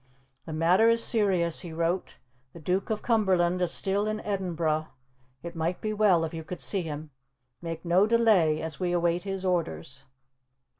"The 0.47 0.51
matter 0.53 0.89
is 0.89 1.03
serious," 1.03 1.59
he 1.59 1.71
wrote, 1.71 2.15
"the 2.53 2.59
Duke 2.59 2.89
of 2.89 3.03
Cumberland 3.03 3.61
is 3.61 3.71
still 3.71 4.07
in 4.07 4.19
Edinburgh. 4.21 4.87
It 5.43 5.55
might 5.55 5.79
be 5.79 5.93
well 5.93 6.25
if 6.25 6.33
you 6.33 6.43
could 6.43 6.59
see 6.59 6.81
him. 6.81 7.11
Make 7.61 7.85
no 7.85 8.07
delay, 8.07 8.63
as 8.63 8.79
we 8.79 8.93
await 8.93 9.25
his 9.25 9.45
orders." 9.45 10.05